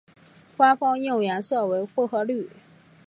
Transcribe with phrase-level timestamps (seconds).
[0.57, 2.49] 官方应援色为薄荷绿。